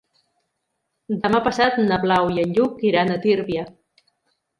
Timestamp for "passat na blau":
1.47-2.31